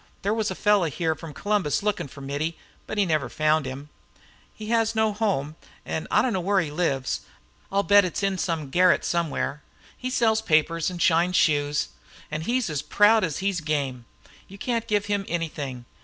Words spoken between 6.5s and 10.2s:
he lives. I'll bet it's in a garret somewhere. He